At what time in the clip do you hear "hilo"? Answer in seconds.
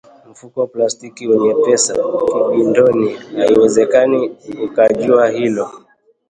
5.29-5.71